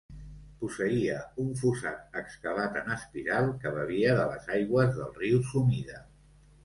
[0.61, 6.01] Posseïa un fossat excavat en espiral que bevia de les aigües del riu Sumida.